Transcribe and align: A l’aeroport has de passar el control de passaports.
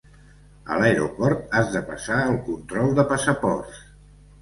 A 0.75 0.77
l’aeroport 0.83 1.55
has 1.59 1.71
de 1.77 1.83
passar 1.91 2.19
el 2.33 2.43
control 2.51 2.93
de 3.01 3.09
passaports. 3.15 3.89